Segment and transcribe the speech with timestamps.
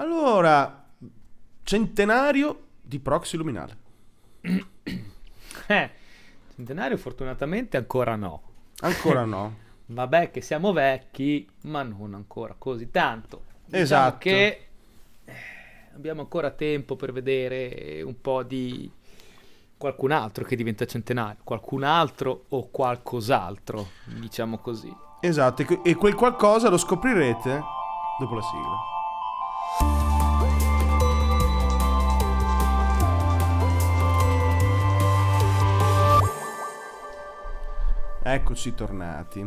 [0.00, 0.82] Allora,
[1.62, 3.76] centenario di proxy luminale.
[5.66, 5.90] Eh,
[6.56, 8.42] centenario fortunatamente ancora no.
[8.80, 9.54] Ancora no.
[9.86, 13.42] Vabbè che siamo vecchi, ma non ancora così tanto.
[13.66, 14.18] Diciamo Esatto.
[14.18, 14.66] che
[15.24, 15.32] eh,
[15.94, 18.90] abbiamo ancora tempo per vedere un po' di
[19.76, 23.86] qualcun altro che diventa centenario, qualcun altro o qualcos'altro,
[24.18, 24.92] diciamo così.
[25.20, 27.62] Esatto, e que- e quel qualcosa lo scoprirete
[28.18, 28.98] dopo la sigla.
[38.22, 39.44] Eccoci tornati.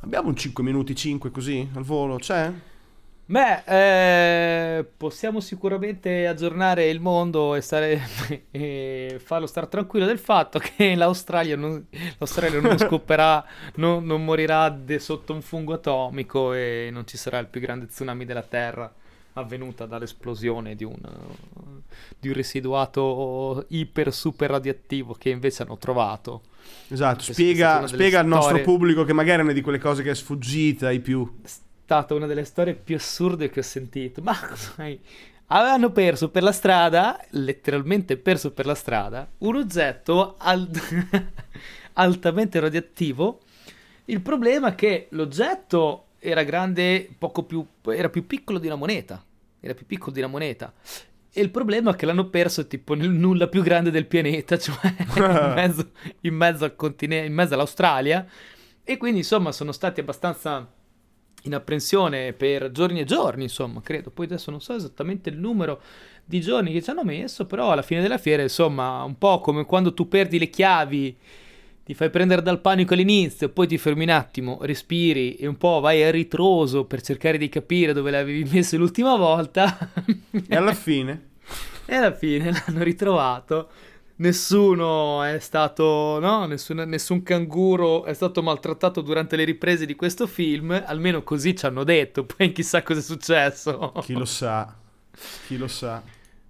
[0.00, 2.52] Abbiamo un 5 minuti 5 così al volo, c'è?
[3.24, 3.62] Beh,
[4.78, 8.00] eh, possiamo sicuramente aggiornare il mondo e, stare,
[8.50, 11.86] e farlo stare tranquillo del fatto che l'Australia non,
[12.18, 13.44] l'Australia non scopperà,
[13.76, 17.86] non, non morirà de- sotto un fungo atomico e non ci sarà il più grande
[17.86, 18.92] tsunami della Terra
[19.38, 20.98] avvenuta dall'esplosione di un,
[22.18, 26.42] di un residuato iper super radioattivo che invece hanno trovato.
[26.88, 30.14] Esatto, spiega, spiega al nostro pubblico che magari è una di quelle cose che è
[30.14, 31.38] sfuggita ai più.
[31.42, 34.20] È stata una delle storie più assurde che ho sentito.
[34.22, 34.98] Ma sai,
[35.46, 40.68] avevano perso per la strada, letteralmente perso per la strada, un oggetto al-
[41.94, 43.40] altamente radioattivo.
[44.06, 49.22] Il problema è che l'oggetto era grande, poco più, era più piccolo di una moneta.
[49.60, 50.72] Era più piccolo di una moneta.
[51.30, 54.94] E il problema è che l'hanno perso tipo nel nulla più grande del pianeta, cioè
[55.16, 55.90] in mezzo,
[56.22, 58.26] in mezzo al continente, in mezzo all'Australia.
[58.82, 60.66] E quindi insomma sono stati abbastanza
[61.42, 64.10] in apprensione per giorni e giorni, insomma, credo.
[64.10, 65.80] Poi adesso non so esattamente il numero
[66.24, 69.64] di giorni che ci hanno messo, però alla fine della fiera, insomma, un po' come
[69.64, 71.16] quando tu perdi le chiavi,
[71.88, 75.80] ti fai prendere dal panico all'inizio, poi ti fermi un attimo, respiri e un po'
[75.80, 79.90] vai a ritroso per cercare di capire dove le avevi messe l'ultima volta.
[80.46, 81.28] E alla fine,
[81.86, 83.70] E alla fine l'hanno ritrovato.
[84.16, 86.44] Nessuno è stato, no?
[86.44, 90.78] Nessun, nessun canguro è stato maltrattato durante le riprese di questo film.
[90.84, 92.26] Almeno così ci hanno detto.
[92.28, 93.94] Poi chissà cosa è successo.
[94.02, 94.76] chi lo sa,
[95.46, 96.02] chi lo sa.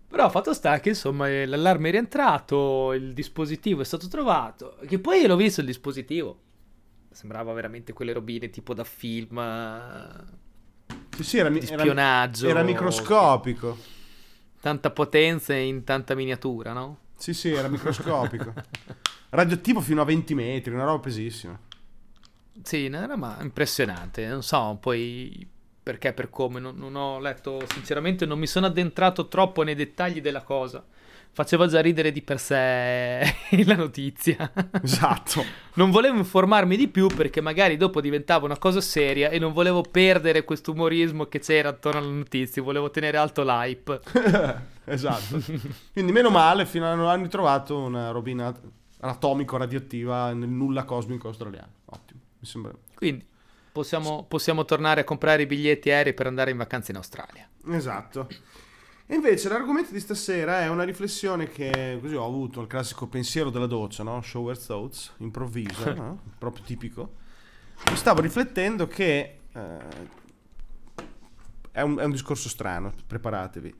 [0.09, 4.77] Però fatto sta che insomma eh, l'allarme è rientrato, il dispositivo è stato trovato.
[4.87, 6.41] Che poi l'ho visto il dispositivo.
[7.11, 10.25] Sembrava veramente quelle robine tipo da film eh,
[11.17, 12.49] Sì, sì, era, mi- di era- spionaggio.
[12.49, 13.77] era microscopico.
[14.61, 16.99] Tanta potenza in tanta miniatura, no?
[17.17, 18.53] Sì, sì, era microscopico.
[19.31, 21.59] Radioattivo fino a 20 metri, una roba pesissima.
[22.63, 24.27] Sì, era ma impressionante.
[24.27, 25.47] Non so poi
[25.89, 26.61] perché, per come.
[26.61, 30.85] Non, non ho letto, sinceramente, non mi sono addentrato troppo nei dettagli della cosa.
[31.33, 33.23] Faceva già ridere di per sé
[33.65, 34.53] la notizia.
[34.83, 35.43] Esatto.
[35.75, 39.81] Non volevo informarmi di più perché magari dopo diventava una cosa seria e non volevo
[39.81, 42.61] perdere questo umorismo che c'era attorno alle notizie.
[42.61, 44.01] Volevo tenere alto l'hype.
[44.85, 45.41] esatto.
[45.95, 48.55] Quindi meno male, fino a hanno ritrovato una robina
[49.01, 51.73] atomico radioattiva nel nulla cosmico australiano.
[51.87, 52.73] Ottimo, mi sembra.
[52.95, 53.25] Quindi
[53.79, 57.49] possiamo, possiamo tornare a comprare i biglietti aerei per andare in vacanza in Australia.
[57.71, 58.27] Esatto.
[59.07, 63.51] E invece l'argomento di stasera è una riflessione che così ho avuto, il classico pensiero
[63.51, 64.21] della doccia, no?
[64.21, 66.21] Shower thoughts, improvviso, no?
[66.39, 67.15] proprio tipico.
[67.95, 69.79] Stavo riflettendo che eh,
[71.71, 73.75] è, un, è un discorso strano, preparatevi.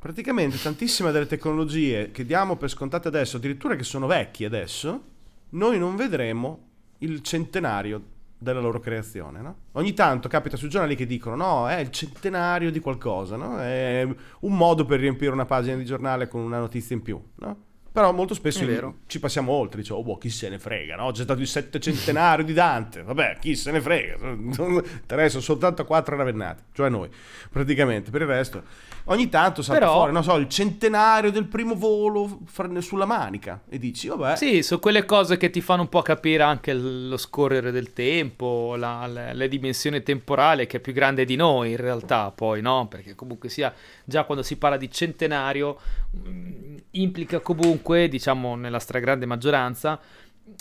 [0.00, 5.02] Praticamente tantissime delle tecnologie che diamo per scontate adesso, addirittura che sono vecchie adesso,
[5.50, 8.12] noi non vedremo il centenario
[8.44, 9.56] della loro creazione, no?
[9.72, 13.58] Ogni tanto capita sui giornali che dicono no, è il centenario di qualcosa, no?
[13.58, 14.06] È
[14.40, 17.56] un modo per riempire una pagina di giornale con una notizia in più, no?
[17.94, 18.66] Però molto spesso
[19.06, 21.12] ci passiamo oltre, dice, oh, boh, chi se ne frega, no?
[21.12, 26.64] C'è stato il settecentenario di Dante, vabbè, chi se ne frega, interessa soltanto quattro ravennati,
[26.72, 27.08] cioè noi,
[27.52, 28.62] praticamente, per il resto.
[29.08, 32.40] Ogni tanto salta Però- fuori, non so, il centenario del primo volo
[32.78, 36.42] sulla manica e dici, vabbè, Sì, sono quelle cose che ti fanno un po' capire
[36.42, 41.36] anche lo scorrere del tempo, la, la- la dimensione temporale che è più grande di
[41.36, 42.88] noi in realtà, poi, no?
[42.88, 43.72] Perché comunque sia,
[44.04, 45.78] già quando si parla di centenario,
[46.10, 50.00] mh, implica comunque, diciamo nella stragrande maggioranza,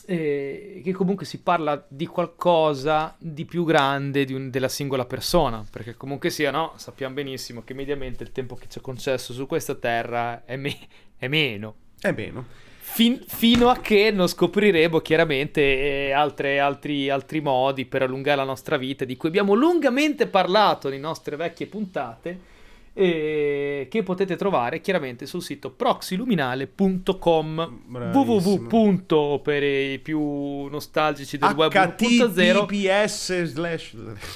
[0.05, 5.65] eh, che comunque si parla di qualcosa di più grande di un- della singola persona,
[5.69, 6.73] perché comunque sia, no?
[6.77, 10.87] Sappiamo benissimo che mediamente il tempo che ci è concesso su questa terra è, me-
[11.17, 11.75] è meno.
[11.99, 12.45] è meno.
[12.79, 15.61] Fin- fino a che non scopriremo chiaramente
[16.07, 20.89] eh, altre- altri, altri modi per allungare la nostra vita, di cui abbiamo lungamente parlato
[20.89, 22.51] nelle nostre vecchie puntate.
[22.93, 28.67] E che potete trovare chiaramente sul sito proxyluminale.com Bravissimo.
[28.67, 29.41] www.
[29.41, 33.95] per i più nostalgici del web 1.0 HTTPS slash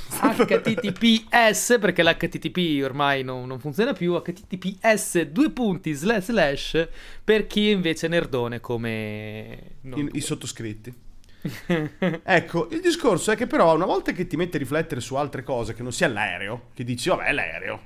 [0.10, 6.88] HTTPS perché l'HTTP ormai non, non funziona più HTTPS due punti slash slash
[7.24, 11.06] per chi invece è nerdone come i, i sottoscritti.
[12.24, 15.44] Ecco, il discorso è che però una volta che ti metti a riflettere su altre
[15.44, 17.82] cose che non sia l'aereo, che dici vabbè l'aereo,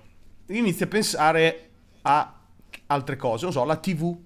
[0.52, 1.70] inizi a pensare
[2.04, 2.34] a
[2.88, 4.18] altre cose, non so, la TV,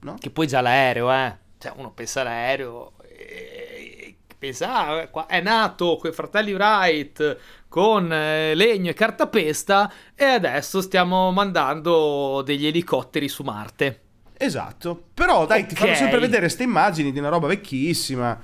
[0.00, 0.16] no?
[0.18, 5.96] che poi già l'aereo eh cioè uno pensa all'aereo e pensa ah, qua- è nato
[5.96, 7.38] quei fratelli Wright
[7.68, 14.00] con eh, legno e cartapesta e adesso stiamo mandando degli elicotteri su Marte
[14.38, 18.38] Esatto, però dai, ti fanno sempre vedere queste immagini di una roba vecchissima.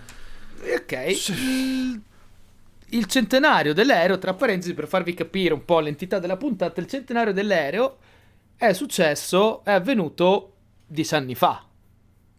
[0.75, 1.15] Ok.
[1.15, 2.01] Sì.
[2.93, 7.33] Il, centenario dell'aereo, tra parentesi, per farvi capire un po' l'entità della puntata, il centenario
[7.33, 7.99] dell'aereo
[8.57, 10.55] è successo, è avvenuto
[10.87, 11.67] dieci anni fa.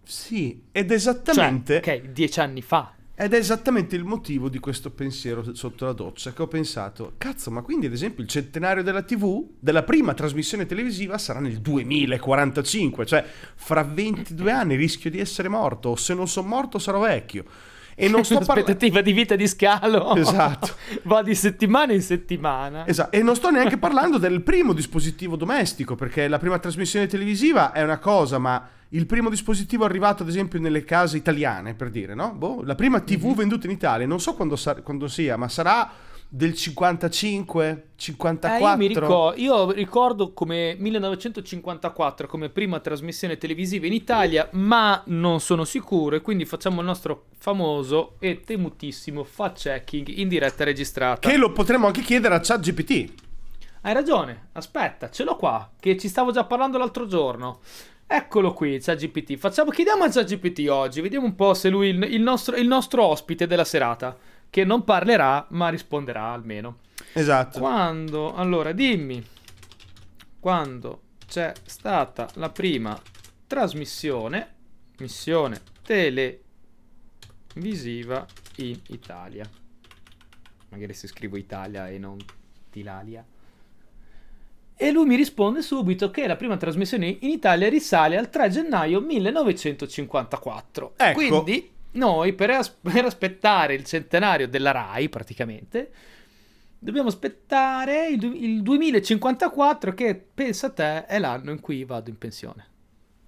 [0.03, 2.93] Sì, ed Cioè, esattamente ok, dieci anni fa.
[3.15, 7.51] Ed è esattamente il motivo di questo pensiero sotto la doccia che ho pensato, cazzo,
[7.51, 13.05] ma quindi ad esempio il centenario della TV, della prima trasmissione televisiva sarà nel 2045,
[13.05, 13.23] cioè
[13.55, 17.45] fra 22 anni rischio di essere morto, o se non sono morto sarò vecchio.
[17.95, 18.61] E non sto parlando...
[18.61, 20.71] L'aspettativa di vita di scalo Esatto.
[21.03, 22.87] va di settimana in settimana.
[22.87, 27.71] Esatto, e non sto neanche parlando del primo dispositivo domestico, perché la prima trasmissione televisiva
[27.71, 32.13] è una cosa, ma il primo dispositivo arrivato ad esempio nelle case italiane, per dire,
[32.13, 32.33] no?
[32.33, 33.33] Boh, la prima TV Mhm.
[33.35, 35.89] venduta in Italia, non so quando, sa- quando sia, ma sarà
[36.35, 38.67] del 55, Eh, 54?
[38.67, 45.39] io, mi ricor- io ricordo come 1954 come prima trasmissione televisiva in Italia, ma non
[45.39, 51.29] sono sicuro e quindi facciamo il nostro famoso e temutissimo fact checking in diretta registrata.
[51.29, 53.13] Che lo potremmo anche chiedere a ChatGPT.
[53.81, 57.59] Hai ragione, aspetta, ce l'ho qua, che ci stavo già parlando l'altro giorno.
[58.07, 59.35] Eccolo qui, ChatGPT.
[59.37, 63.03] Facciamo, chiediamo a ChatGPT oggi, vediamo un po' se lui, il, il nostro, il nostro
[63.05, 64.17] ospite della serata,
[64.53, 66.81] che non parlerà, ma risponderà almeno.
[67.13, 67.57] Esatto.
[67.57, 69.25] Quando, allora, dimmi,
[70.39, 72.95] quando c'è stata la prima
[73.47, 74.53] trasmissione,
[74.99, 76.43] missione televisiva
[78.57, 79.49] in Italia.
[80.69, 82.17] Magari se scrivo Italia e non
[82.69, 83.25] Tilalia.
[84.75, 89.01] E lui mi risponde subito che la prima trasmissione in Italia risale al 3 gennaio
[89.01, 90.93] 1954.
[90.95, 91.13] Ecco.
[91.13, 95.91] Quindi noi per, as- per aspettare il centenario della RAI praticamente
[96.79, 102.17] dobbiamo aspettare il, du- il 2054 che pensa te è l'anno in cui vado in
[102.17, 102.67] pensione.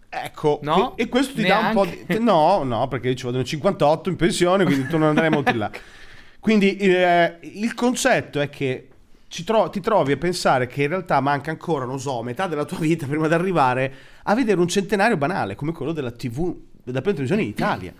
[0.09, 0.95] Ecco, No?
[0.95, 2.17] e questo ti dà un po' Neanche.
[2.17, 2.23] di...
[2.23, 5.51] No, no, perché io ci vado nel 58 in pensione, quindi tu non andrai molto
[5.51, 5.69] in là.
[6.39, 8.89] Quindi eh, il concetto è che
[9.27, 12.65] ci tro- ti trovi a pensare che in realtà manca ancora, non so, metà della
[12.65, 17.01] tua vita prima di arrivare a vedere un centenario banale come quello della TV, della
[17.01, 17.91] televisione in Italia.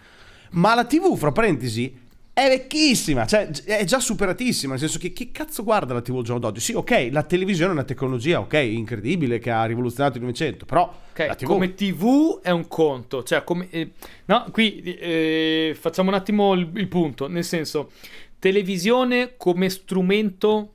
[0.55, 2.03] Ma la TV, fra parentesi,
[2.33, 6.23] è vecchissima, cioè è già superatissima, nel senso che chi cazzo guarda la TV al
[6.23, 6.59] giorno d'oggi?
[6.59, 10.93] Sì, ok, la televisione è una tecnologia, ok, incredibile che ha rivoluzionato il Novecento, però
[11.11, 11.45] Ok, la TV...
[11.45, 13.69] come TV è un conto, cioè come...
[13.69, 13.91] eh,
[14.25, 17.91] no, qui eh, facciamo un attimo il, il punto, nel senso,
[18.37, 20.73] televisione come strumento,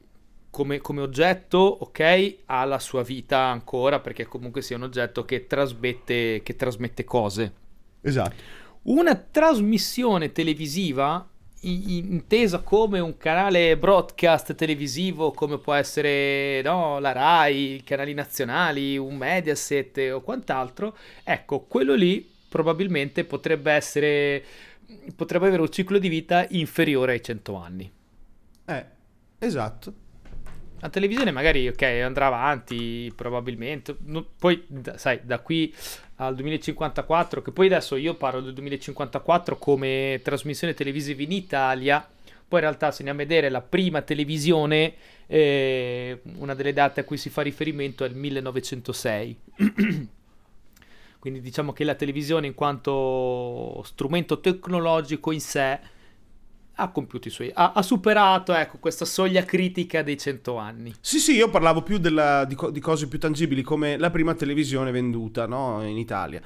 [0.48, 5.46] come, come oggetto, ok, ha la sua vita ancora, perché comunque sia un oggetto che
[5.46, 7.52] trasmette, che trasmette cose.
[8.00, 8.58] Esatto.
[8.90, 11.24] Una trasmissione televisiva
[11.60, 18.98] intesa come un canale broadcast televisivo come può essere no, la Rai, i canali nazionali,
[18.98, 24.44] un Mediaset o quant'altro, ecco, quello lì probabilmente potrebbe essere
[25.14, 27.92] potrebbe avere un ciclo di vita inferiore ai 100 anni.
[28.64, 28.86] Eh,
[29.38, 29.94] esatto.
[30.80, 35.74] La televisione magari, ok, andrà avanti probabilmente, no- poi da- sai, da qui
[36.16, 42.06] al 2054, che poi adesso io parlo del 2054 come trasmissione televisiva in Italia,
[42.48, 44.94] poi in realtà se andiamo a vedere la prima televisione,
[45.26, 49.36] eh, una delle date a cui si fa riferimento è il 1906.
[51.20, 55.78] Quindi diciamo che la televisione in quanto strumento tecnologico in sé
[56.80, 60.94] ha compiuto i suoi ha, ha superato ecco questa soglia critica dei 100 anni.
[61.00, 64.34] Sì, sì, io parlavo più della- di, co- di cose più tangibili come la prima
[64.34, 66.40] televisione venduta no, in Italia.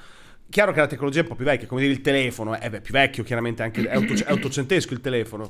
[0.49, 2.81] Chiaro che la tecnologia è un po' più vecchia, come dire il telefono, è beh,
[2.81, 5.49] più vecchio chiaramente, anche, è, ottoc- è ottocentesco il telefono.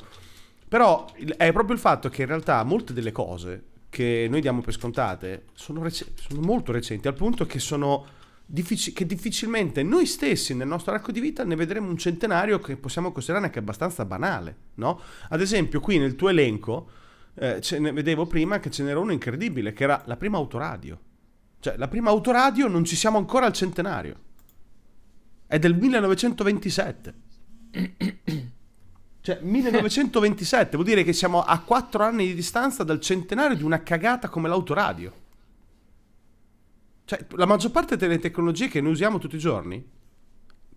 [0.67, 1.05] Però
[1.37, 5.45] è proprio il fatto che in realtà molte delle cose che noi diamo per scontate
[5.53, 8.05] sono, rec- sono molto recenti, al punto che sono
[8.93, 13.11] che difficilmente noi stessi nel nostro arco di vita ne vedremo un centenario che possiamo
[13.11, 15.01] considerare anche abbastanza banale, no?
[15.29, 16.89] Ad esempio qui nel tuo elenco
[17.35, 20.99] eh, ce ne vedevo prima che ce n'era uno incredibile, che era la prima autoradio.
[21.59, 24.19] Cioè, la prima autoradio non ci siamo ancora al centenario.
[25.47, 27.13] È del 1927.
[29.25, 33.81] Cioè, 1927 vuol dire che siamo a 4 anni di distanza dal centenario di una
[33.81, 35.24] cagata come l'autoradio.
[37.05, 39.83] Cioè, la maggior parte delle tecnologie che noi usiamo tutti i giorni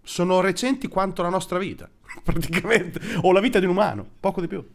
[0.02, 1.88] sono recenti quanto la nostra vita,
[2.22, 4.66] praticamente, o la vita di un umano, poco di più.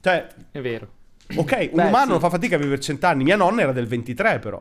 [0.00, 0.88] Cioè, È vero.
[1.36, 2.10] ok, un Beh, umano sì.
[2.10, 4.60] non fa fatica a vivere cent'anni, mia nonna era del 23 però.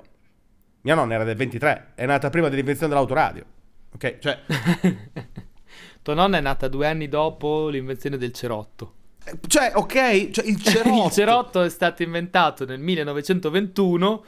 [0.84, 3.46] Mia nonna era del 23, è nata prima dell'invenzione dell'autoradio.
[3.94, 4.40] Ok, cioè,
[6.01, 8.94] Tua nonna è nata due anni dopo l'invenzione del cerotto.
[9.24, 11.06] eh, cioè ok, cioè il cerotto.
[11.06, 14.24] Il cerotto è stato inventato nel 1921.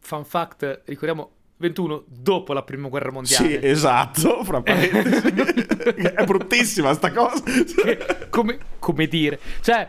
[0.00, 3.48] Fun fact, ricordiamo 21 dopo la prima guerra mondiale.
[3.48, 5.28] Sì, esatto, fra parentesi.
[6.14, 7.42] è bruttissima sta cosa.
[7.42, 9.86] Che- come, come dire, cioè,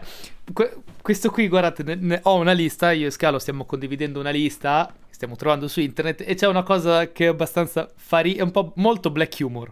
[0.54, 2.92] que- questo qui, guardate, ne- ne- ho una lista.
[2.92, 4.94] Io e Scalo stiamo condividendo una lista.
[5.10, 6.24] Stiamo trovando su internet.
[6.28, 9.72] E c'è una cosa che è abbastanza fari- è un po' molto black humor.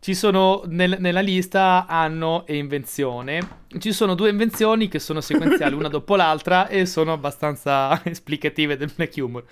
[0.00, 3.66] Ci sono nel- nella lista anno e invenzione.
[3.78, 8.92] Ci sono due invenzioni che sono sequenziali una dopo l'altra e sono abbastanza esplicative del
[8.94, 9.44] black humor.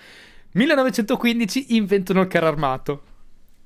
[0.53, 3.03] 1915 inventano il carro armato.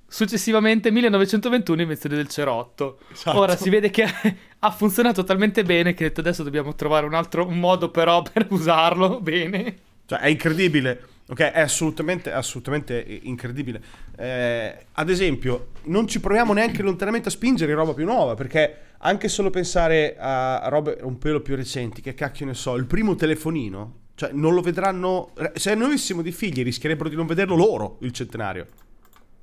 [0.09, 2.99] Successivamente 1921 invenzione del cerotto.
[3.13, 3.39] Esatto.
[3.39, 4.05] Ora si vede che
[4.59, 9.79] ha funzionato talmente bene che adesso dobbiamo trovare un altro modo però per usarlo bene.
[10.07, 11.10] Cioè, è incredibile.
[11.31, 13.81] Ok, è assolutamente, assolutamente incredibile.
[14.17, 18.79] Eh, ad esempio, non ci proviamo neanche lontanamente a spingere in roba più nuova, perché
[18.99, 23.15] anche solo pensare a, robe un pelo più recenti, che cacchio ne so, il primo
[23.15, 25.33] telefonino, cioè non lo vedranno...
[25.55, 28.67] Se noi avessimo dei figli rischierebbero di non vederlo loro, il centenario.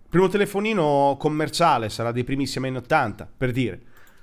[0.10, 3.80] Primo telefonino commerciale sarà dei primissimi anni 80, per dire.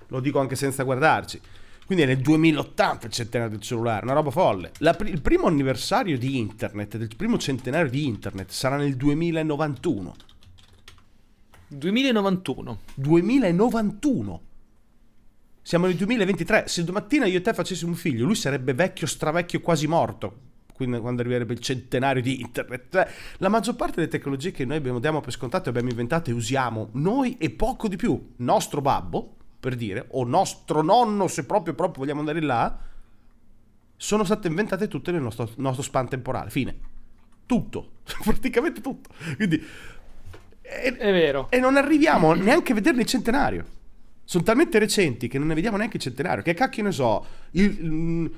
[0.08, 1.40] Lo dico anche senza guardarci.
[1.86, 4.72] Quindi è nel 2080 il centenario del cellulare, una roba folle.
[4.78, 10.14] La il primo anniversario di internet, del primo centenario di internet, sarà nel 2091.
[11.68, 12.80] 2091.
[12.94, 14.42] 2091.
[15.60, 16.64] Siamo nel 2023.
[16.68, 20.52] Se domattina io e te facessimo un figlio, lui sarebbe vecchio, stravecchio, quasi morto.
[20.74, 22.86] Quindi quando arriverebbe il centenario di internet.
[22.90, 26.32] Cioè, la maggior parte delle tecnologie che noi abbiamo, diamo per scontate, abbiamo inventato e
[26.32, 28.32] usiamo noi e poco di più.
[28.36, 32.78] Nostro babbo, per dire, o nostro nonno, se proprio, proprio vogliamo andare là,
[33.96, 36.50] sono state inventate tutte nel nostro, nostro span temporale.
[36.50, 36.76] Fine.
[37.46, 37.92] Tutto.
[38.22, 39.08] Praticamente tutto.
[39.36, 39.56] Quindi...
[40.60, 41.46] e- È vero.
[41.50, 43.64] e non arriviamo neanche a vederne il centenario.
[44.22, 46.42] Sono talmente recenti che non ne vediamo neanche il centenario.
[46.42, 48.30] Che cacchio ne so, il,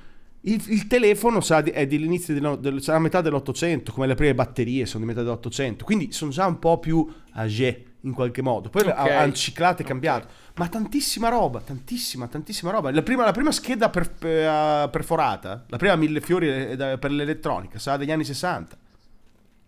[0.42, 4.32] il- il telefono sa è dell'inizio del, del, sarà a metà dell'Ottocento, come le prime
[4.32, 5.84] batterie sono di metà dell'Ottocento.
[5.84, 8.68] Quindi sono già un po' più âgé in qualche modo.
[8.70, 8.88] Poi Ok.
[8.96, 10.28] ha- hanno ciclato e cambiato.
[10.54, 12.90] Ma tantissima roba, tantissima, tantissima roba.
[12.92, 17.78] La prima, la prima scheda per- per- perforata, la prima mille fiori eh, per l'elettronica,
[17.78, 18.76] sarà degli anni 60.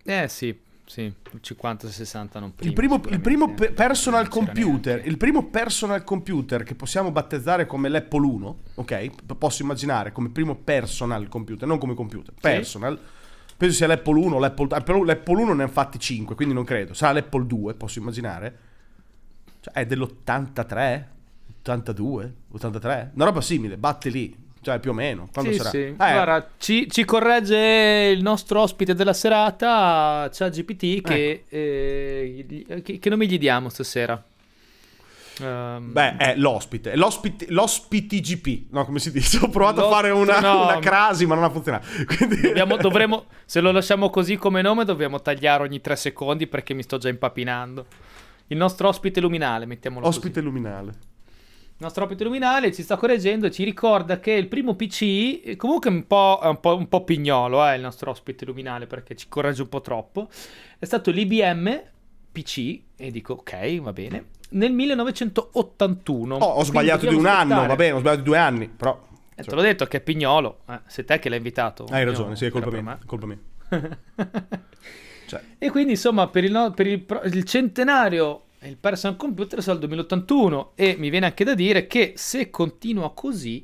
[0.03, 2.69] Eh sì, sì, 50-60 non prima.
[2.69, 5.09] Il primo, il primo pe- personal computer, neanche.
[5.09, 9.09] il primo personal computer che possiamo battezzare come l'Apple 1, ok?
[9.25, 12.97] P- Posso immaginare come primo personal computer, non come computer, personal.
[13.59, 16.63] Penso sia l'Apple 1 o l'Apple, Apple- l'Apple 1 ne ha fatti 5, quindi non
[16.63, 16.93] credo.
[16.93, 18.57] Sarà l'Apple 2, posso immaginare.
[19.59, 21.03] Cioè, è dell'83,
[21.59, 24.33] 82, 83, una roba simile, batte lì.
[24.61, 25.27] Cioè, più o meno.
[25.33, 25.69] Quando Sì, sarà?
[25.71, 25.77] sì.
[25.77, 32.97] Eh, Guarda, ci, ci corregge il nostro ospite della serata, ChatGPT, che, eh, gli- che,
[32.99, 34.21] che nome gli diamo stasera?
[35.41, 39.39] Ehm, Beh, è l'ospite, l'ospite, l'ospiti GP, no, come si dice?
[39.43, 40.63] Ho provato a fare una, no.
[40.63, 41.87] una crasi, ma non ha funzionato.
[42.05, 42.41] Quindi...
[42.41, 46.83] dobbiamo- dovremo, se lo lasciamo così come nome, dobbiamo tagliare ogni tre secondi perché mi
[46.83, 47.85] sto già impapinando.
[48.47, 50.17] Il nostro ospite luminale, mettiamolo così.
[50.17, 50.87] Ospite luminale.
[51.79, 55.55] Il nostro ospite luminale ci sta correggendo e ci ricorda che il primo PC, eh,
[55.55, 59.15] comunque un po', è un po', un po' pignolo, eh, il nostro ospite luminale, perché
[59.15, 60.27] ci corregge un po' troppo,
[60.77, 61.81] è stato l'IBM
[62.31, 66.35] PC, e dico ok, va bene, nel 1981.
[66.35, 67.67] Oh, ho sbagliato di un dobbiamo anno, aspettare.
[67.67, 69.07] va bene, ho sbagliato di due anni, però...
[69.35, 71.85] Eh, te l'ho detto che è pignolo, eh, sei te che l'hai invitato.
[71.89, 73.39] Hai Io- ragione, sì, è colpa mia, è colpa mia.
[75.29, 79.79] Cioè, E quindi insomma per il, per il il centenario il personal computer sarà il
[79.85, 83.63] 2081 e mi viene anche da dire che se continua così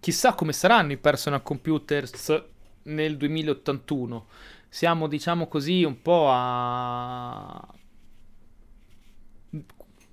[0.00, 2.42] chissà come saranno i personal computers
[2.82, 4.26] nel 2081
[4.70, 7.74] siamo diciamo così un po' a
[9.50, 9.64] un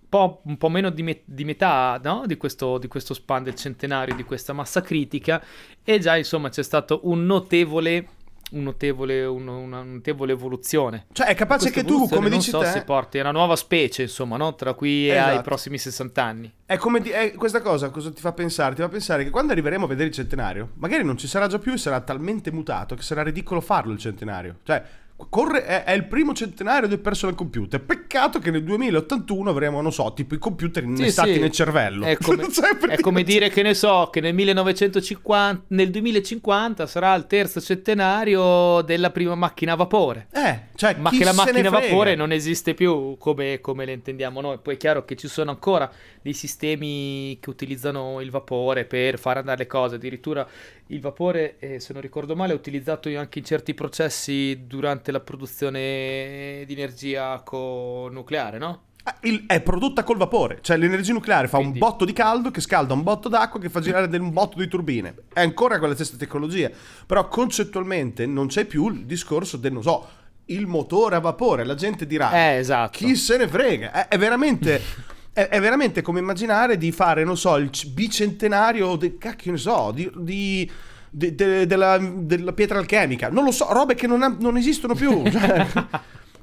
[0.10, 2.24] po', un po' meno di, me- di metà no?
[2.26, 5.44] di, questo, di questo span del centenario di questa massa critica
[5.84, 8.08] e già insomma c'è stato un notevole
[8.51, 11.08] un notevole, un- una notevole evoluzione.
[11.12, 14.38] Cioè, è capace che tu, come dici so te, se porti una nuova specie, insomma,
[14.38, 14.56] no?
[14.56, 15.42] tra qui e ai Esatto.
[15.44, 16.54] prossimi 60 anni.
[16.66, 18.75] È come di- è questa cosa cosa ti fa pensare?
[18.75, 21.60] Ti fa pensare che quando arriveremo a vedere il centenario, magari non ci sarà già
[21.60, 24.58] più e sarà talmente mutato che sarà ridicolo farlo il centenario.
[24.63, 24.84] Cioè,
[25.30, 27.82] corre, è, è il primo centenario del personal computer.
[27.82, 31.40] Peccato che nel 2081 avremo, non so, tipo i computer innestati sì.
[31.40, 32.06] nel cervello.
[32.06, 32.46] È come,
[32.90, 38.82] è come dire- che ne so, che nel 1950, nel 2050 sarà il terzo centenario
[38.82, 40.28] della prima macchina a vapore.
[40.32, 44.40] Eh, cioè, Ma che la macchina a vapore non esiste più come, come le intendiamo
[44.42, 44.60] noi.
[44.60, 49.38] Poi è chiaro che ci sono ancora dei sistemi che utilizzano il vapore per far
[49.38, 49.96] andare le cose.
[49.96, 50.48] Addirittura
[50.88, 55.20] il vapore, eh, se non ricordo male, è utilizzato anche in certi processi durante la
[55.20, 58.82] produzione di energia co- nucleare, no?
[59.04, 62.52] Ah, il- è prodotta col vapore, cioè l'energia nucleare fa Quindi- un botto di caldo
[62.52, 65.16] che scalda un botto d'acqua che fa girare un botto di turbine.
[65.34, 66.70] È ancora quella stessa tecnologia,
[67.06, 70.08] però concettualmente non c'è più il discorso del, non so,
[70.46, 71.64] il motore a vapore.
[71.66, 72.98] La gente dirà, Eh, esatto.
[72.98, 73.92] chi se ne frega?
[73.92, 74.82] È, è veramente...
[75.38, 80.10] È, veramente come immaginare di fare, non so, il bicentenario, de- cacchio ne so, di,
[80.16, 80.68] di-
[81.10, 83.30] de- de- della, della pietra alchemica.
[83.30, 85.24] Non lo so, robe che non, ha- non esistono più.
[85.30, 85.66] Cioè,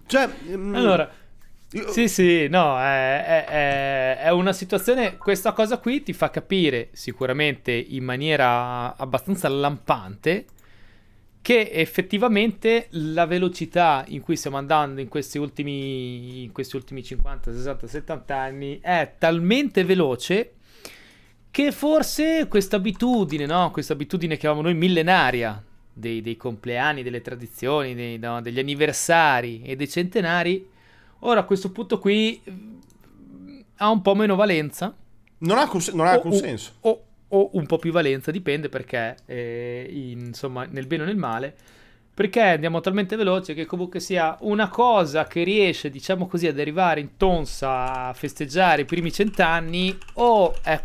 [0.07, 1.11] cioè, mm, Allora,
[1.73, 6.31] io- Sì, sì, no, è, è- è- è una situazione, questa cosa qui ti fa
[6.31, 10.45] capire sicuramente in maniera abbastanza lampante
[11.41, 17.53] che effettivamente la velocità in cui stiamo andando in questi ultimi, in questi ultimi 50,
[17.53, 20.53] 60, 70 anni è talmente veloce
[21.55, 23.71] che forse questa abitudine, no?
[23.71, 29.63] Questa abitudine che avevamo noi millenaria dei, dei compleanni, delle tradizioni, dei- no, degli anniversari
[29.63, 30.69] e dei centenari,
[31.21, 34.93] ora a questo punto qui mm, ha un po' meno valenza.
[35.39, 36.73] Non ha, cons- non ha alcun o- senso.
[36.81, 41.17] O, o un po' più valenza, dipende perché, eh, in- insomma, nel bene o nel
[41.17, 41.55] male.
[42.13, 46.99] Perché andiamo talmente veloce che comunque sia una cosa che riesce, diciamo così, ad arrivare
[46.99, 50.81] in tonsa a festeggiare i primi cent'anni, o è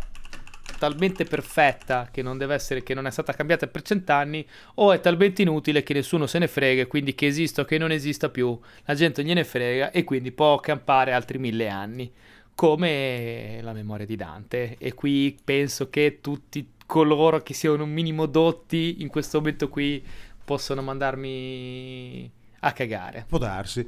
[0.80, 4.46] talmente perfetta che non deve essere, che non è stata cambiata per cent'anni,
[4.76, 7.92] o è talmente inutile che nessuno se ne frega, quindi che esista o che non
[7.92, 12.10] esista più, la gente gliene frega e quindi può campare altri mille anni
[12.54, 14.76] come la memoria di Dante.
[14.78, 20.02] E qui penso che tutti coloro che siano un minimo dotti in questo momento qui
[20.42, 23.26] possono mandarmi a cagare.
[23.28, 23.86] Può darsi.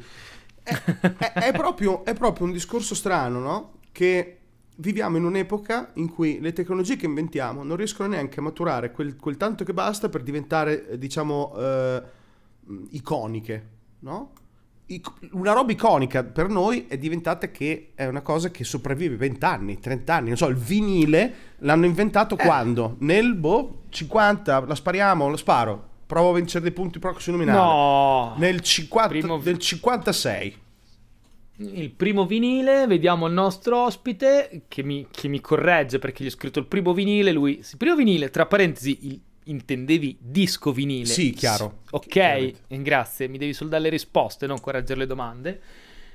[0.63, 3.73] È, è- è proprio, è proprio un discorso strano, no?
[3.93, 4.37] Che
[4.77, 9.17] viviamo in un'epoca in cui le tecnologie che inventiamo non riescono neanche a maturare quel,
[9.17, 12.03] quel tanto che basta per diventare, eh, diciamo, eh,
[12.91, 13.69] iconiche,
[14.01, 14.33] no?
[15.33, 19.79] Una roba iconica per noi è diventata che è una cosa che sopravvive 20 anni,
[19.81, 20.29] 30 anni.
[20.29, 22.97] Non so, il vinile l'hanno inventato quando?
[22.99, 25.89] Nel boh, 50, la spariamo, lo sparo.
[26.05, 27.59] Provo a vincere dei punti proxy nominale.
[27.59, 28.35] No!
[28.37, 30.57] Nel 50 Primo- del 56.
[31.73, 36.31] Il primo vinile, vediamo il nostro ospite che mi, che mi corregge perché gli ho
[36.31, 41.07] scritto il primo vinile, lui, il primo vinile, tra parentesi, il- intendevi disco vinile.
[41.07, 41.81] Sì, chiaro.
[41.91, 45.61] Ok, grazie, mi devi solo dare le risposte, non correggere le domande.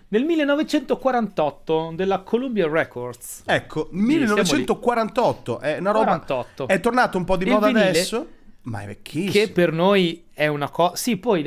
[0.09, 3.43] Nel 1948 della Columbia Records.
[3.45, 6.67] Ecco, siamo 1948 è una roba 48.
[6.67, 8.27] è tornato un po' di Il moda adesso,
[8.63, 9.31] ma è vecchissimo.
[9.31, 10.95] che per noi è una cosa...
[10.95, 11.43] Sì, poi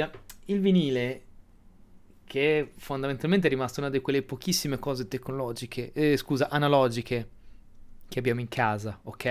[0.47, 1.23] il vinile,
[2.31, 7.29] che fondamentalmente è rimasto una di quelle pochissime cose tecnologiche, eh, scusa, analogiche
[8.09, 9.25] che abbiamo in casa, ok?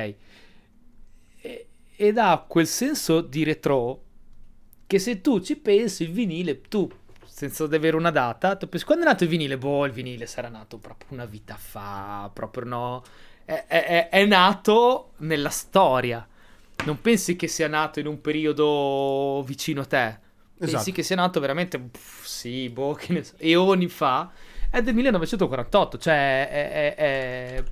[1.41, 4.03] E- ed ha quel senso di retro
[4.85, 6.89] che se tu ci pensi, il vinile, tu
[7.25, 9.57] senza avere una data, tu pensi quando è nato il vinile?
[9.57, 13.03] Boh, il vinile sarà nato proprio una vita fa, proprio no.
[13.45, 16.27] È- è- è nato nella storia.
[16.85, 20.19] Non pensi che sia nato in un periodo vicino a te.
[20.59, 20.91] Pensi Esatto.
[20.91, 24.29] che sia nato veramente, pff, sì, boh, che ne so, eoni fa.
[24.69, 27.63] È del 1948, cioè è, è- è-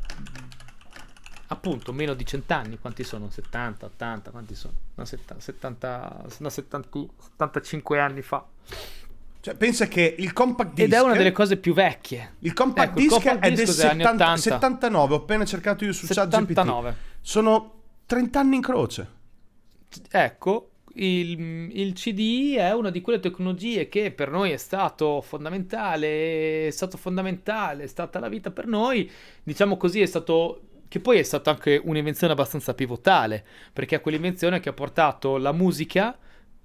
[1.48, 2.80] appunto meno di cent'anni.
[2.80, 3.30] Quanti sono?
[3.30, 4.74] 70, 80, quanti sono?
[4.96, 6.88] No, 70, 70, no, 70
[7.20, 8.46] 75 anni fa.
[9.40, 12.36] Cioè, pensa che il compact disc Ed è una delle cose più vecchie.
[12.40, 14.42] il compact Ecco, il disc compact è del cos'è, anni 70 80?
[14.42, 16.48] 79, ho appena cercato io su ChatGPT.
[16.48, 16.96] 79.
[17.22, 17.74] Sono
[18.06, 19.08] 30 anni in croce.
[20.10, 26.68] Ecco, il, il CD è una di quelle tecnologie che per noi è stato fondamentale,
[26.68, 29.10] è stato fondamentale, è stata la vita per noi,
[29.44, 34.60] diciamo così, è stato che poi è stata anche un'invenzione abbastanza pivotale, perché è quell'invenzione
[34.60, 36.18] che ha portato la musica,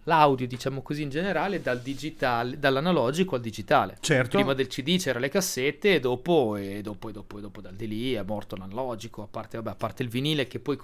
[0.05, 3.97] l'audio, diciamo così in generale, dal digitale, dall'analogico al digitale.
[4.01, 4.37] Certo.
[4.37, 7.71] Prima del CD c'erano le cassette e dopo, e dopo, e dopo, e dopo da
[7.77, 10.79] lì è morto l'analogico, a parte, vabbè, a parte il vinile che poi,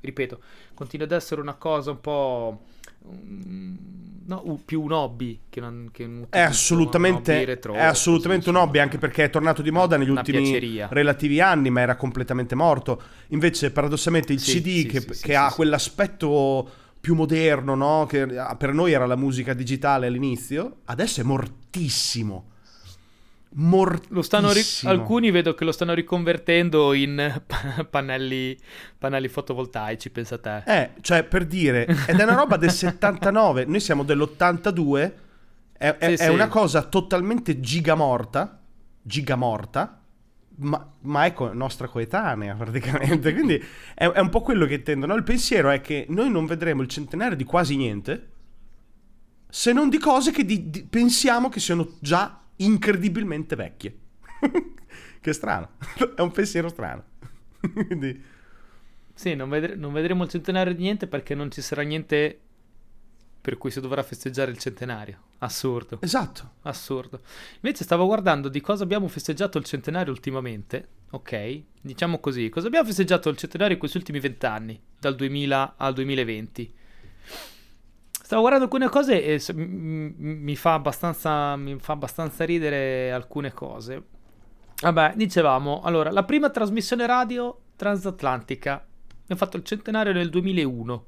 [0.00, 0.40] ripeto,
[0.74, 2.60] continua ad essere una cosa un po'
[3.04, 3.76] un-
[4.26, 8.48] no, più un hobby che, non, che un È assolutamente, un hobby retro, è assolutamente
[8.50, 10.88] un hobby, anche perché è tornato di moda negli ultimi piaceria.
[10.90, 13.00] relativi anni, ma era completamente morto.
[13.28, 16.70] Invece, paradossalmente, il Sì, CD sì, che, sì, che ha quell'aspetto
[17.08, 18.04] più moderno, no?
[18.06, 22.50] che ah, per noi era la musica digitale all'inizio, adesso è mortissimo.
[23.54, 24.14] Mortissimo.
[24.16, 27.42] Lo stanno ri- alcuni vedo che lo stanno riconvertendo in
[27.88, 28.58] pannelli,
[28.98, 30.62] pannelli fotovoltaici, pensa te.
[30.66, 35.12] Eh, cioè, per dire, ed è una roba del 79, noi siamo dell'82,
[35.78, 36.28] è, è- Sì, è sì.
[36.28, 38.60] una cosa totalmente gigamorta,
[39.00, 39.98] gigamorta,
[40.58, 43.62] ma, ma è co- nostra coetanea praticamente, quindi
[43.94, 45.14] è, è un po' quello che intendo, no?
[45.14, 48.28] Il pensiero è che noi non vedremo il centenario di quasi niente,
[49.48, 53.96] se non di cose che di- di- pensiamo che siano già incredibilmente vecchie.
[55.20, 55.70] che strano,
[56.16, 57.04] è un pensiero strano.
[57.86, 58.36] quindi...
[59.14, 62.40] Sì, non, vedre- non vedremo il centenario di niente perché non ci sarà niente
[63.48, 65.20] per cui si dovrà festeggiare il centenario.
[65.38, 66.56] Assurdo, Esatto.
[66.64, 67.18] assurdo.
[67.62, 70.88] Invece stavo guardando di cosa abbiamo festeggiato il centenario ultimamente.
[71.12, 75.94] Ok, diciamo così, cosa abbiamo festeggiato il centenario in questi ultimi vent'anni, dal 2000 al
[75.94, 76.74] 2020.
[78.10, 84.02] Stavo guardando alcune cose e mi fa abbastanza, mi fa abbastanza ridere alcune cose.
[84.82, 88.72] Vabbè, dicevamo, allora, la prima trasmissione radio transatlantica.
[89.22, 91.04] Abbiamo fatto il centenario nel 2001.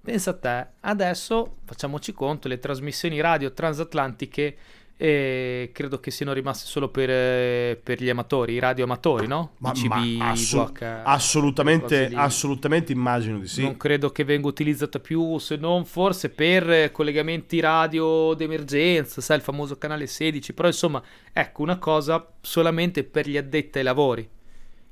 [0.00, 4.56] Pensa a te, adesso facciamoci conto, le trasmissioni radio transatlantiche
[5.00, 9.52] eh, credo che siano rimaste solo per, eh, per gli amatori, i radioamatori, no?
[9.58, 12.14] Ma, ICB, ma assu- VH, assolutamente, cose lì.
[12.16, 13.62] assolutamente immagino di sì.
[13.62, 19.36] Non credo che venga utilizzata più, se non forse per eh, collegamenti radio d'emergenza, sai,
[19.36, 21.00] il famoso canale 16, però insomma,
[21.32, 24.28] ecco, una cosa solamente per gli addetti ai lavori.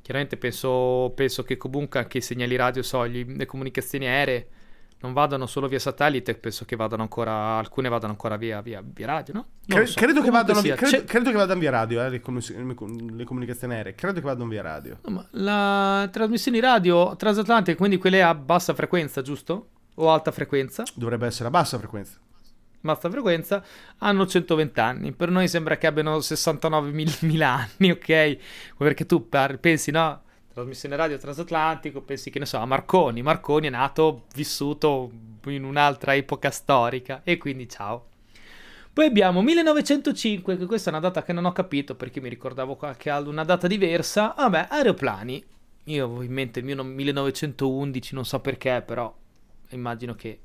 [0.02, 4.46] Chiaramente penso, penso che comunque anche i segnali radio, so, gli- le comunicazioni aeree
[5.00, 9.06] non vadano solo via satellite, penso che vadano ancora, alcune vadano ancora via, via, via
[9.06, 9.46] radio, no?
[9.66, 9.98] Cre- so.
[10.00, 12.22] credo, che vadano via, credo, credo che vadano via radio, eh, le,
[13.14, 13.94] le comunicazioni aeree.
[13.94, 14.98] Credo che vadano via radio.
[15.06, 19.68] No, la trasmissioni radio transatlantiche, quindi quelle a bassa frequenza, giusto?
[19.96, 20.82] O alta frequenza?
[20.94, 22.18] Dovrebbe essere a bassa frequenza.
[22.80, 23.62] bassa frequenza,
[23.98, 25.12] hanno 120 anni.
[25.12, 28.36] Per noi sembra che abbiano 69.000 anni, ok?
[28.78, 30.22] Perché tu par- pensi, no?
[30.56, 33.20] Trasmissione radio transatlantico, pensi che ne so, a Marconi.
[33.20, 35.10] Marconi è nato, vissuto
[35.48, 38.06] in un'altra epoca storica e quindi ciao.
[38.90, 42.74] Poi abbiamo 1905, che questa è una data che non ho capito perché mi ricordavo
[42.74, 44.32] qualche una data diversa.
[44.34, 45.44] Vabbè, aeroplani.
[45.84, 49.14] Io avevo in mente il mio no- 1911, non so perché, però
[49.72, 50.40] immagino che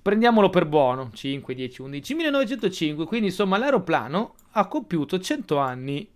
[0.00, 6.10] Prendiamolo per buono, 5, 10, 11, 1905, quindi insomma l'aeroplano ha compiuto 100 anni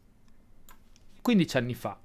[1.20, 2.00] 15 anni fa.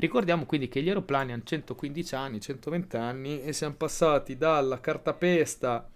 [0.00, 5.86] Ricordiamo quindi che gli aeroplani hanno 115 anni, 120 anni e siamo passati dalla cartapesta,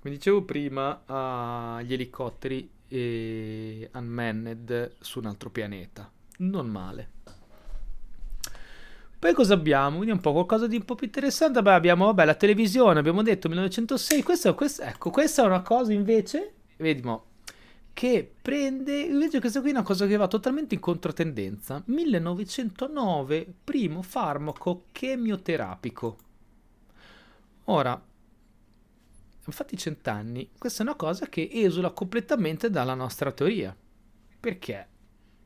[0.00, 6.10] come dicevo prima, agli elicotteri e unmanned su un altro pianeta.
[6.38, 7.10] Non male.
[9.20, 9.98] Poi cosa abbiamo?
[10.00, 11.62] Vediamo un po' qualcosa di un po' più interessante.
[11.62, 14.24] Beh, abbiamo vabbè, la televisione, abbiamo detto 1906.
[14.24, 17.26] Questa, questa- ecco, questa è una cosa invece, vediamo,
[17.94, 21.80] che prende, invece questa qui è una cosa che va totalmente in controtendenza.
[21.86, 26.18] 1909, primo farmaco chemioterapico.
[27.66, 28.02] Ora,
[29.46, 33.74] infatti cent'anni, questa è una cosa che esula completamente dalla nostra teoria.
[34.40, 34.88] Perché?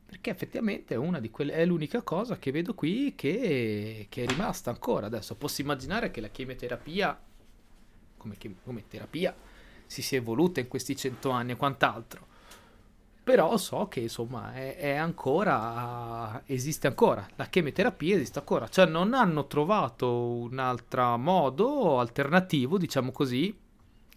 [0.07, 5.05] Perché effettivamente è quelle, è l'unica cosa che vedo qui che, che è rimasta ancora.
[5.05, 7.17] Adesso posso immaginare che la chemioterapia,
[8.17, 9.35] come, come terapia,
[9.85, 12.37] si sia evoluta in questi cento anni e quant'altro.
[13.29, 19.13] Però so che insomma è, è ancora, esiste ancora, la chemioterapia esiste ancora, cioè non
[19.13, 23.55] hanno trovato un altro modo alternativo, diciamo così,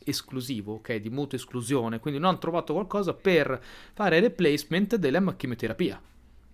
[0.02, 6.00] esclusivo, ok, di mutua esclusione, quindi non hanno trovato qualcosa per fare replacement della chemioterapia.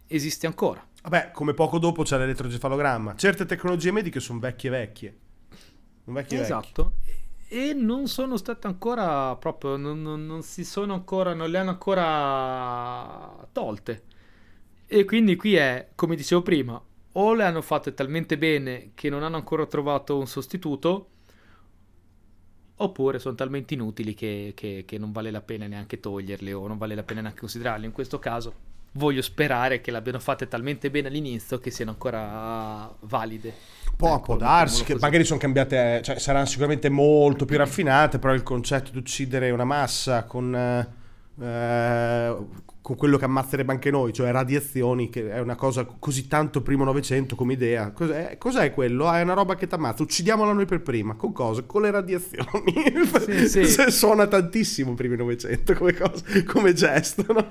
[0.08, 0.84] Esiste ancora.
[1.02, 3.14] Vabbè, come poco dopo c'è l'elettrocefalogramma.
[3.14, 5.16] Certe tecnologie mediche sono vecchie vecchie.
[6.06, 7.07] Vecchie vecchie.
[7.50, 11.70] E non sono state ancora proprio, non, non- non si sono ancora, non le hanno
[11.70, 14.02] ancora tolte.
[14.86, 16.80] E quindi qui è, come dicevo prima,
[17.12, 21.08] o le hanno fatte talmente bene che non hanno ancora trovato un sostituto,
[22.76, 26.78] oppure sono talmente inutili che, che- che non vale la pena neanche toglierle o non
[26.78, 27.86] vale la pena neanche considerarle.
[27.86, 28.54] In questo caso
[28.92, 33.52] voglio sperare che le abbiano fatte talmente bene all'inizio che siano ancora valide.
[33.96, 35.04] Può, Ecco, può darsi che così.
[35.04, 39.64] magari sono cambiate, cioè saranno sicuramente molto più raffinate, però il concetto di uccidere una
[39.64, 40.88] massa con eh,
[41.40, 42.36] eh,
[42.88, 46.84] con quello che ammazzerebbe anche noi, cioè radiazioni, che è una cosa così tanto primo
[46.84, 47.90] Novecento come idea.
[47.90, 49.06] Cos'è, cos'è quello?
[49.08, 51.14] Ah, è una roba che ti ammazza, uccidiamola noi per prima.
[51.14, 51.62] Con cosa?
[51.64, 52.72] Con le radiazioni.
[53.46, 53.84] Sì, sì.
[53.92, 57.46] Suona tantissimo primo Novecento come, cosa, come gesto, no?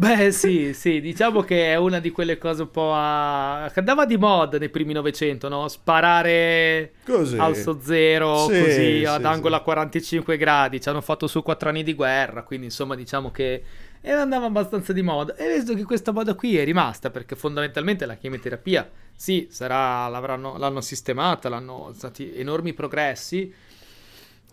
[0.00, 3.68] Beh, sì, sì, diciamo che è una di quelle cose un po' a...
[3.70, 5.68] che andava di moda nei primi Novecento, no?
[5.68, 7.36] Sparare così.
[7.36, 10.80] alzo zero, sì, così, sì, ad angolo a 45 gradi.
[10.80, 13.62] Ci hanno fatto su quattro anni di guerra, quindi insomma diciamo che
[14.04, 15.36] andava abbastanza di moda.
[15.36, 20.80] E visto che questa moda qui è rimasta, perché fondamentalmente la chemioterapia, sì, sarà, l'hanno
[20.80, 23.52] sistemata, l'hanno stati enormi progressi,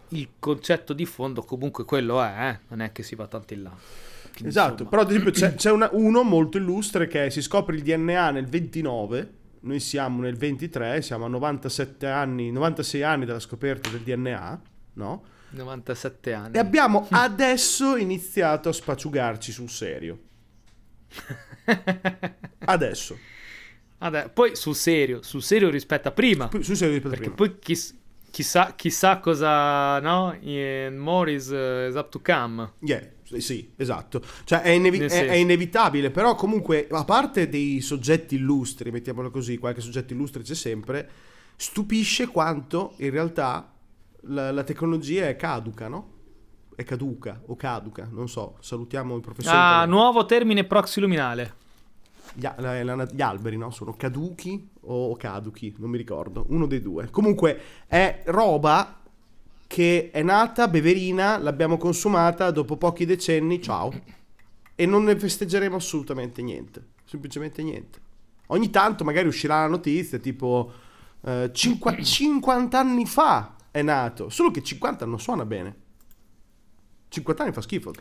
[0.09, 2.59] il concetto di fondo comunque quello è, eh?
[2.67, 3.71] non è che si va tanto in là.
[4.45, 8.31] Esatto, però ad esempio c'è, c'è una, uno molto illustre che si scopre il DNA
[8.31, 14.01] nel 29, noi siamo nel 23, siamo a 97 anni, 96 anni dalla scoperta del
[14.01, 14.61] DNA,
[14.93, 15.23] no?
[15.49, 16.55] 97 anni.
[16.55, 20.19] E abbiamo adesso iniziato a spacciugarci sul serio.
[22.65, 23.17] adesso.
[23.99, 26.49] Adè, poi sul serio, sul serio rispetto a prima.
[26.51, 27.35] sul serio rispetto a prima.
[27.35, 27.95] Poi chiss-
[28.29, 30.37] chissà, chissà cosa, no?
[30.95, 32.73] More is, uh, is up to come.
[32.79, 33.15] Yeah.
[33.37, 34.21] Sì, esatto.
[34.45, 39.57] Cioè è, inevi- è, è, inevitabile, però comunque, a parte dei soggetti illustri, mettiamolo così,
[39.57, 41.09] qualche soggetto illustre c'è sempre,
[41.57, 43.73] stupisce quanto in realtà
[44.21, 46.13] la, la tecnologia è caduca, no?
[46.73, 48.55] È caduca o caduca, non so.
[48.61, 49.57] Salutiamo il professore.
[49.57, 51.55] Ah, nuovo termine proxiluminale.
[52.33, 53.71] Gli, gli, alberi, no?
[53.71, 56.45] Sono caduchi o caduchi, non mi ricordo.
[56.49, 57.09] Uno dei due.
[57.09, 59.01] Comunque è roba
[59.67, 63.91] che è nata, beverina, l'abbiamo consumata, dopo pochi decenni, ciao.
[64.75, 66.85] E non ne festeggeremo assolutamente niente.
[67.05, 67.99] Semplicemente niente.
[68.47, 70.71] Ogni tanto magari uscirà la notizia tipo
[71.21, 74.29] eh, 50, 50 anni fa è nato.
[74.29, 75.75] Solo che 50 non suona bene.
[77.09, 77.93] 50 anni fa schifo.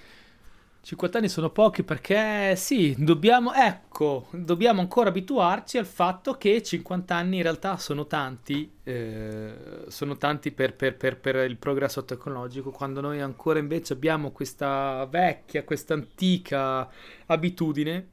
[0.87, 7.13] 50 anni sono pochi perché sì, dobbiamo, ecco, dobbiamo ancora abituarci al fatto che 50
[7.13, 12.71] anni in realtà sono tanti, eh, sono tanti per, per, per, per, il progresso tecnologico,
[12.71, 16.89] quando noi ancora invece abbiamo questa vecchia, questa antica
[17.27, 18.07] abitudine,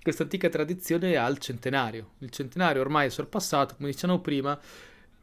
[0.00, 2.12] questa antica tradizione al centenario.
[2.20, 4.58] Il centenario ormai è sorpassato, come dicevamo prima,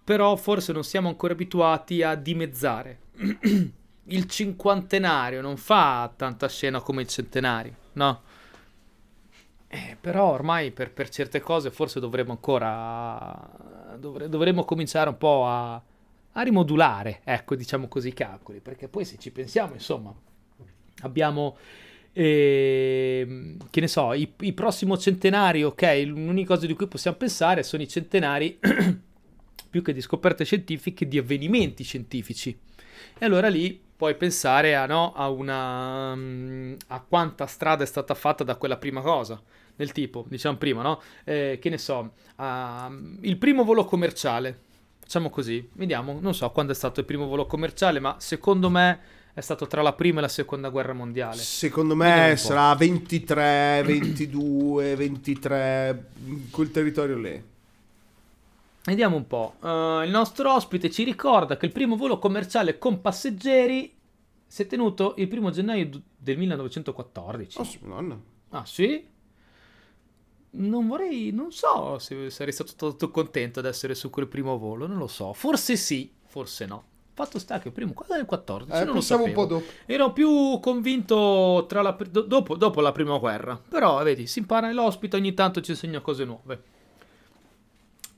[0.04, 3.00] però forse non siamo ancora abituati a dimezzare.
[4.06, 8.22] il cinquantenario non fa tanta scena come il centenario, no?
[9.68, 15.46] Eh, però ormai per, per, certe cose forse dovremmo ancora dovre, dovremmo cominciare un po'
[15.48, 20.14] a, a, rimodulare, ecco, diciamo così, i calcoli, perché poi se ci pensiamo, insomma,
[21.04, 21.56] abbiamo
[22.12, 27.64] eh, che ne so, i, i prossimo centenario, ok, l'unica cosa di cui possiamo pensare
[27.64, 28.60] sono i centenari
[29.70, 32.58] più che di scoperte scientifiche, di avvenimenti scientifici.
[33.18, 38.16] E allora lì puoi pensare a, no, a, una, um, a quanta strada è stata
[38.16, 39.40] fatta da quella prima cosa.
[39.76, 41.00] Del tipo, diciamo prima, no?
[41.24, 42.44] Eh, che ne so, uh,
[43.20, 44.58] il primo volo commerciale.
[45.00, 49.00] Facciamo così, vediamo, non so quando è stato il primo volo commerciale, ma secondo me
[49.36, 51.38] è stato tra la prima e la seconda guerra mondiale.
[51.38, 56.06] Secondo me sarà 23, 22, 23,
[56.50, 57.51] quel territorio lì.
[58.84, 59.56] Vediamo un po'.
[59.60, 63.96] Uh, il nostro ospite ci ricorda che il primo volo commerciale con passeggeri
[64.48, 67.60] si è tenuto il primo gennaio del 1914.
[67.60, 68.20] Oh, nonna.
[68.50, 69.08] Ah, sì?
[70.54, 74.88] Non vorrei, non so se sarei stato tutto contento ad essere su quel primo volo,
[74.88, 75.32] non lo so.
[75.32, 76.84] Forse sì, forse no.
[77.14, 78.82] Fatto sta che il primo, quando è il 14?
[78.82, 79.28] Eh, non lo sapevo.
[79.28, 79.66] un po' dopo.
[79.86, 83.62] Ero più convinto la, dopo, dopo la prima guerra.
[83.70, 86.64] Però, vedi, si impara nell'ospite, ogni tanto ci insegna cose nuove.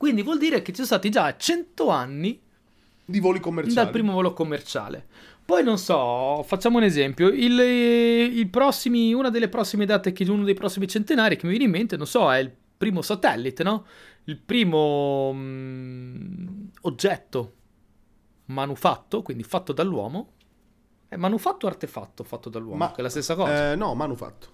[0.04, 2.38] Quindi vuol dire che ci sono stati già 100 anni
[3.06, 3.76] di voli commerciali.
[3.76, 5.08] Dal primo volo commerciale.
[5.46, 7.30] Poi non so, facciamo un esempio.
[7.30, 11.68] Il, il prossimi, una delle prossime date, che uno dei prossimi centenari che mi viene
[11.68, 13.86] in mente, non so, è il primo satellite, no?
[14.26, 17.54] Il primo mh, mm, oggetto
[18.48, 20.34] manufatto, quindi fatto dall'uomo.
[21.08, 22.76] È manufatto o artefatto fatto dall'uomo?
[22.76, 23.72] Ma, che è la stessa cosa.
[23.72, 24.48] Eh, no, manufatto.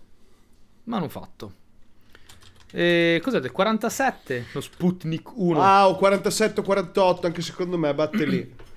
[0.83, 1.53] Manufatto.
[2.71, 4.45] E cos'è del 47?
[4.53, 5.61] Lo Sputnik 1.
[5.61, 8.55] Ah, o 47 48, anche secondo me batte lì.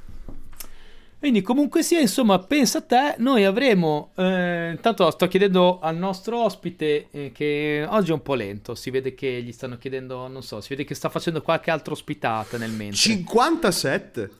[1.22, 6.42] Quindi comunque sia, insomma, pensa a te, noi avremo, eh, intanto sto chiedendo al nostro
[6.42, 10.42] ospite eh, che oggi è un po' lento, si vede che gli stanno chiedendo, non
[10.42, 12.96] so, si vede che sta facendo qualche altra ospitata nel mentre.
[12.96, 14.30] 57?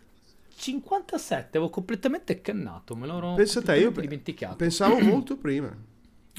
[0.57, 4.57] 57, avevo completamente cannato, me l'ho pensa te, io dimenticato.
[4.57, 5.73] Pensavo molto prima.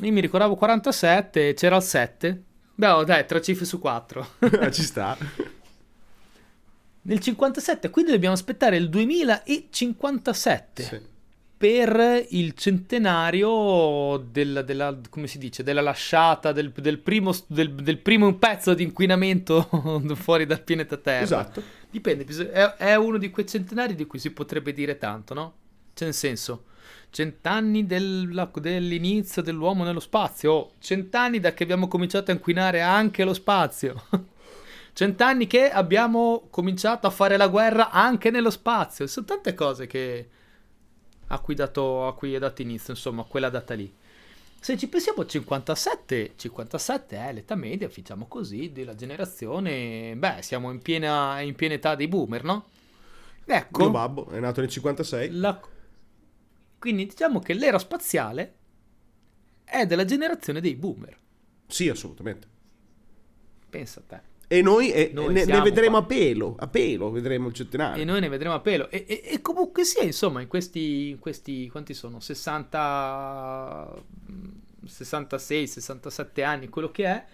[0.01, 2.43] Io mi ricordavo 47, c'era il 7.
[2.75, 4.35] Beh, dai, tre cifre su quattro.
[4.71, 5.17] Ci sta.
[7.05, 10.83] Nel 57, quindi dobbiamo aspettare il 2057.
[10.83, 11.11] Sì.
[11.63, 17.99] per il centenario del- della, come si dice, della lasciata, del, del primo, del, del
[17.99, 19.69] primo pezzo di inquinamento
[20.15, 21.23] fuori dal pianeta Terra.
[21.23, 21.63] Esatto.
[21.89, 25.53] Dipende, è, è uno di quei centenari di cui si potrebbe dire tanto, no?
[25.93, 26.65] Cioè, nel senso,
[27.13, 33.23] cent'anni della- dell'inizio dell'uomo nello spazio, oh, cent'anni da che abbiamo cominciato a inquinare anche
[33.23, 34.03] lo spazio,
[34.93, 39.05] cent'anni che abbiamo cominciato a fare la guerra anche nello spazio.
[39.05, 40.27] Sono tante cose che
[41.27, 43.93] a cui, dato, a cui è dato inizio, insomma, quella data lì.
[44.59, 50.15] Se ci pensiamo, 57, 57 è l'età media, diciamo così, della generazione.
[50.15, 52.65] Beh, siamo in piena, in piena età dei boomer, no?
[53.45, 55.29] Mio Ecco, babbo è nato nel 56.
[55.31, 55.59] la-
[56.83, 58.55] quindi diciamo che l'era spaziale
[59.63, 61.17] è della generazione dei boomer.
[61.65, 62.45] Sì, assolutamente.
[63.69, 64.21] Pensa a te.
[64.49, 65.99] E noi, e- Noi ne, ne vedremo qua.
[65.99, 68.01] a pelo, a pelo vedremo il centenario.
[68.01, 68.89] E noi ne vedremo a pelo.
[68.89, 72.19] E, e- e comunque sia, insomma, in questi, in questi quanti sono?
[72.19, 74.03] 60,
[74.85, 77.25] 66, 67 anni, quello che è.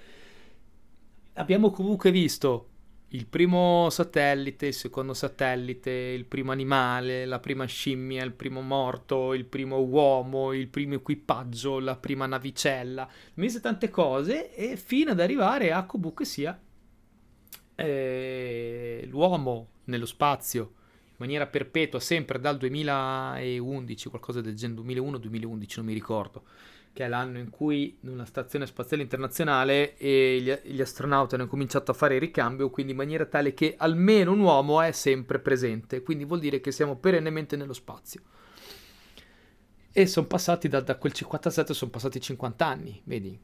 [1.33, 2.68] Abbiamo comunque visto
[3.09, 9.33] il primo satellite, il secondo satellite, il primo animale, la prima scimmia, il primo morto,
[9.33, 13.09] il primo uomo, il primo equipaggio, la prima navicella.
[13.35, 16.59] Visto tante cose e fino ad arrivare a comunque sia
[17.75, 20.73] eh, l'uomo nello spazio
[21.19, 26.43] in maniera perpetua sempre dal 2011, qualcosa del genere, 2001-2011, non mi ricordo,
[26.93, 31.93] che è l'anno in cui una stazione spaziale internazionale gli, gli astronauti hanno cominciato a
[31.93, 36.25] fare il ricambio, quindi in maniera tale che almeno un uomo è sempre presente, quindi
[36.25, 38.21] vuol dire che siamo perennemente nello spazio.
[39.91, 43.38] E sono passati da, da quel 57, sono passati 50 anni, vedi?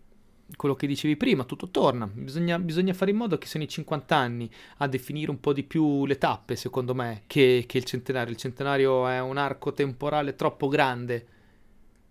[0.55, 2.07] Quello che dicevi prima, tutto torna.
[2.07, 5.63] Bisogna, bisogna fare in modo che siano i 50 anni a definire un po' di
[5.63, 8.31] più le tappe, secondo me, che, che il centenario.
[8.31, 11.27] Il centenario è un arco temporale troppo grande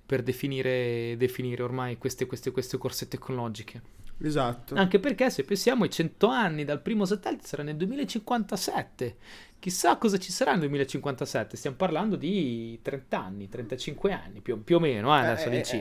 [0.06, 3.82] per definire, definire ormai queste, queste, queste corse tecnologiche.
[4.22, 4.74] Esatto.
[4.74, 9.16] Anche perché se pensiamo ai 100 anni dal primo satellite sarà nel 2057.
[9.58, 11.56] Chissà cosa ci sarà nel 2057.
[11.56, 15.20] Stiamo parlando di 30 anni, 35 anni più, più o meno, eh,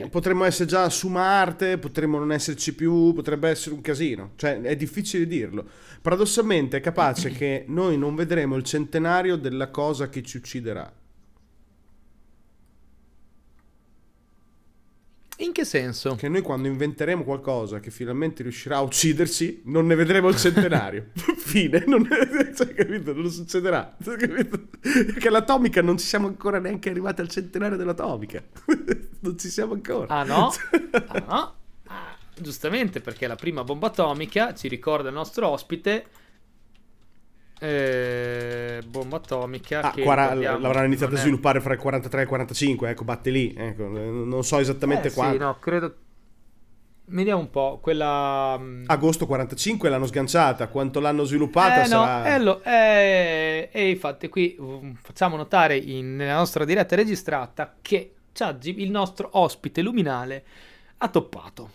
[0.00, 4.32] eh, potremmo essere già su Marte, potremmo non esserci più, potrebbe essere un casino.
[4.36, 5.68] Cioè, è difficile dirlo.
[6.00, 10.90] Paradossalmente è capace che noi non vedremo il centenario della cosa che ci ucciderà.
[15.38, 16.14] In che senso?
[16.14, 21.08] Che noi quando inventeremo qualcosa che finalmente riuscirà a ucciderci, non ne vedremo il centenario.
[21.36, 22.06] Fine, non,
[22.54, 23.12] cioè, capito?
[23.12, 23.96] non succederà.
[24.00, 24.60] Cioè, capito?
[24.80, 28.40] Perché l'atomica non ci siamo ancora neanche arrivati al centenario dell'atomica.
[29.20, 30.06] non ci siamo ancora.
[30.14, 30.52] Ah no?
[31.08, 31.54] Ah no?
[31.88, 36.06] Ah, giustamente perché la prima bomba atomica ci ricorda il nostro ospite.
[37.60, 42.22] Eh, bomba atomica Ah, che quara- l'avranno iniziato a è- sviluppare fra il 43 e
[42.22, 43.54] il 45, ecco, batte lì.
[43.56, 45.44] Ecco, eh, non so esattamente Eh, sì, quando.
[45.44, 45.94] no, credo.
[47.06, 47.80] Vediamo un po'.
[47.82, 48.56] Quella.
[48.58, 52.34] mm, Agosto 45 l'hanno sganciata, quanto l'hanno sviluppata Eh, no, sarà...
[52.34, 58.14] eh, lo- eh, e infatti qui um, facciamo notare in- nella nostra diretta registrata che
[58.62, 60.44] il nostro ospite luminale,
[60.98, 61.70] ha toppato.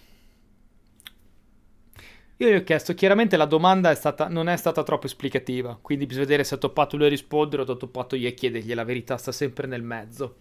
[2.42, 6.06] Io gli ho chiesto, chiaramente la domanda è stata, non è stata troppo esplicativa, quindi
[6.06, 9.34] bisogna vedere se toppato lui a rispondere o toppato io a chiedergli, la verità sta
[9.34, 10.38] sempre nel mezzo.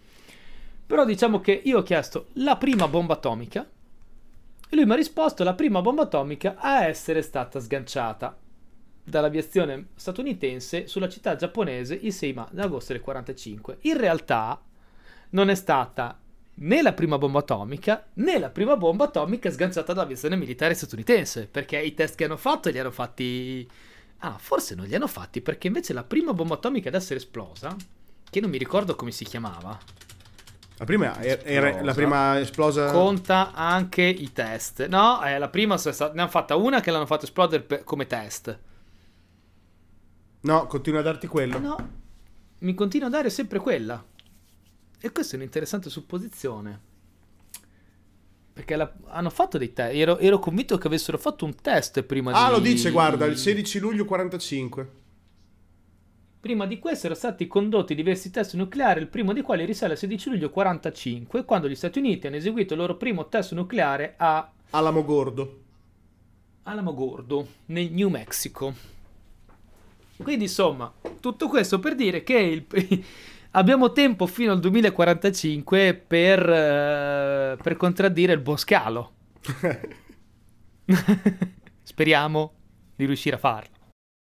[0.87, 3.69] Però diciamo che io ho chiesto la prima bomba atomica
[4.69, 8.39] e lui mi ha risposto la prima bomba atomica a essere stata sganciata
[9.03, 13.79] dall'aviazione statunitense sulla città giapponese il 6 ma- agosto del 45.
[13.81, 14.63] In realtà
[15.31, 16.17] non è stata
[16.61, 21.79] né la prima bomba atomica né la prima bomba atomica sganciata dall'aviazione militare statunitense, perché
[21.81, 23.69] i test che hanno fatto li hanno fatti...
[24.23, 27.77] Ah, forse non li hanno fatti perché invece la prima bomba atomica ad essere esplosa,
[28.29, 29.79] che non mi ricordo come si chiamava,
[30.79, 32.91] La prima era, era- la prima esplosa...
[32.91, 34.87] conta anche i test.
[34.87, 38.59] No, eh, la prima ne hanno fatta una che l'hanno fatto esplodere per- come test.
[40.41, 41.59] No, continua a darti quello.
[41.59, 41.77] No,
[42.59, 44.05] mi continua a dare sempre quella.
[45.01, 46.81] E questa è un'interessante supposizione.
[48.53, 49.95] Perché la- hanno fatto dei test.
[49.95, 52.39] Ero, ero convinto che avessero fatto un test prima di.
[52.39, 54.91] Ah, lo dice, guarda, il 16 luglio 45.
[56.41, 59.99] Prima di questo erano stati condotti diversi test nucleari, il primo dei quali risale al
[59.99, 64.51] 16 luglio 45, quando gli Stati Uniti hanno eseguito il loro primo test nucleare a
[64.71, 65.61] Alamo Gordo.
[66.65, 68.75] Alamogordo, nel New Mexico.
[70.17, 72.67] Quindi insomma, tutto questo per dire che il-
[73.53, 79.13] abbiamo tempo fino al 2045 per, eh, per contraddire il boscalo.
[81.83, 82.53] Speriamo
[82.97, 83.77] di riuscire a farlo.